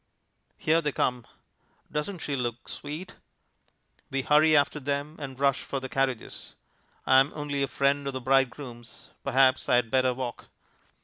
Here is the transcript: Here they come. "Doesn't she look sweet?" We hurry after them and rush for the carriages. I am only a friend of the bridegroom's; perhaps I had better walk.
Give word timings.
Here 0.57 0.81
they 0.81 0.91
come. 0.91 1.27
"Doesn't 1.91 2.23
she 2.23 2.35
look 2.35 2.67
sweet?" 2.67 3.17
We 4.09 4.23
hurry 4.23 4.57
after 4.57 4.79
them 4.79 5.15
and 5.19 5.39
rush 5.39 5.61
for 5.61 5.79
the 5.79 5.89
carriages. 5.89 6.55
I 7.05 7.19
am 7.19 7.31
only 7.35 7.61
a 7.61 7.67
friend 7.67 8.07
of 8.07 8.13
the 8.13 8.19
bridegroom's; 8.21 9.11
perhaps 9.23 9.69
I 9.69 9.75
had 9.75 9.91
better 9.91 10.15
walk. 10.15 10.47